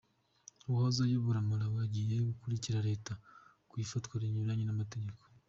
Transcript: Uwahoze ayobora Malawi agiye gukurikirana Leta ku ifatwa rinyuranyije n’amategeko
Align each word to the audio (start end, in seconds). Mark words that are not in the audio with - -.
Uwahoze 0.67 0.99
ayobora 1.03 1.47
Malawi 1.49 1.77
agiye 1.85 2.15
gukurikirana 2.29 2.85
Leta 2.89 3.13
ku 3.69 3.73
ifatwa 3.83 4.13
rinyuranyije 4.21 4.67
n’amategeko 4.67 5.21